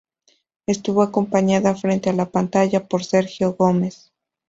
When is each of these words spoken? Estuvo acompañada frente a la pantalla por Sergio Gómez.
Estuvo 0.65 1.03
acompañada 1.03 1.75
frente 1.75 2.09
a 2.09 2.13
la 2.13 2.25
pantalla 2.31 2.87
por 2.87 3.03
Sergio 3.03 3.53
Gómez. 3.53 4.11